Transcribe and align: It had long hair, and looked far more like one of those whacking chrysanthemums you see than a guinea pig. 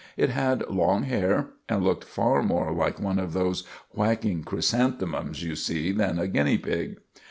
It 0.17 0.31
had 0.31 0.67
long 0.67 1.03
hair, 1.03 1.49
and 1.69 1.83
looked 1.83 2.05
far 2.05 2.41
more 2.41 2.73
like 2.73 2.99
one 2.99 3.19
of 3.19 3.33
those 3.33 3.67
whacking 3.91 4.43
chrysanthemums 4.43 5.43
you 5.43 5.55
see 5.55 5.91
than 5.91 6.17
a 6.17 6.27
guinea 6.27 6.57
pig. 6.57 6.97